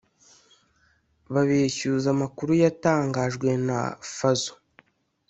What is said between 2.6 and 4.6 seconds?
yatangajwe na Fazzo